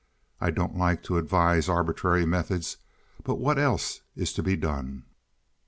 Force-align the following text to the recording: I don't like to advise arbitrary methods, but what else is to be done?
I 0.39 0.49
don't 0.49 0.75
like 0.75 1.03
to 1.03 1.19
advise 1.19 1.69
arbitrary 1.69 2.25
methods, 2.25 2.77
but 3.23 3.35
what 3.35 3.59
else 3.59 4.01
is 4.15 4.33
to 4.33 4.41
be 4.41 4.55
done? 4.55 5.03